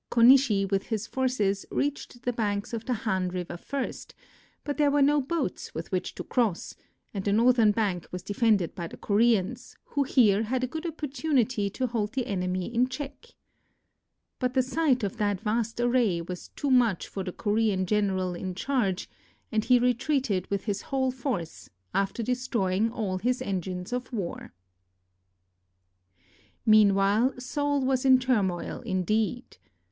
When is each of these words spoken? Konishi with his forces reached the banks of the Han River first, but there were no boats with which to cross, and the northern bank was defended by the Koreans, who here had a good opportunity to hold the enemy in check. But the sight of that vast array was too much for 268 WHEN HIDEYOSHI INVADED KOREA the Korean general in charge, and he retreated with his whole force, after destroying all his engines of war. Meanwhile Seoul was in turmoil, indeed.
Konishi 0.09 0.65
with 0.71 0.87
his 0.87 1.05
forces 1.05 1.63
reached 1.69 2.23
the 2.23 2.33
banks 2.33 2.73
of 2.73 2.85
the 2.85 2.95
Han 3.05 3.29
River 3.29 3.55
first, 3.55 4.15
but 4.63 4.77
there 4.77 4.89
were 4.89 4.99
no 5.03 5.21
boats 5.21 5.75
with 5.75 5.91
which 5.91 6.15
to 6.15 6.23
cross, 6.23 6.75
and 7.13 7.23
the 7.23 7.31
northern 7.31 7.69
bank 7.71 8.07
was 8.11 8.23
defended 8.23 8.73
by 8.73 8.87
the 8.87 8.97
Koreans, 8.97 9.75
who 9.83 10.01
here 10.01 10.41
had 10.41 10.63
a 10.63 10.67
good 10.67 10.87
opportunity 10.87 11.69
to 11.69 11.85
hold 11.85 12.13
the 12.13 12.25
enemy 12.25 12.73
in 12.73 12.87
check. 12.89 13.27
But 14.39 14.55
the 14.55 14.63
sight 14.63 15.03
of 15.03 15.17
that 15.17 15.39
vast 15.39 15.79
array 15.79 16.19
was 16.19 16.47
too 16.55 16.71
much 16.71 17.07
for 17.07 17.23
268 17.23 17.37
WHEN 17.37 17.75
HIDEYOSHI 17.77 17.83
INVADED 17.83 18.15
KOREA 18.17 18.33
the 18.33 18.33
Korean 18.33 18.33
general 18.33 18.49
in 18.49 18.55
charge, 18.55 19.09
and 19.51 19.65
he 19.65 19.77
retreated 19.77 20.47
with 20.49 20.63
his 20.65 20.81
whole 20.89 21.11
force, 21.11 21.69
after 21.93 22.23
destroying 22.23 22.91
all 22.91 23.19
his 23.19 23.39
engines 23.39 23.93
of 23.93 24.11
war. 24.11 24.51
Meanwhile 26.65 27.35
Seoul 27.37 27.81
was 27.81 28.03
in 28.03 28.17
turmoil, 28.17 28.81
indeed. 28.83 29.57